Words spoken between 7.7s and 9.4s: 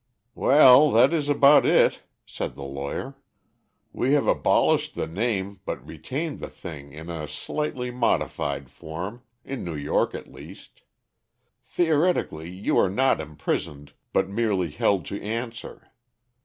modified form